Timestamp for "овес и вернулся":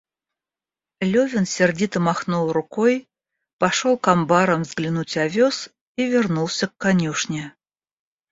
5.15-6.65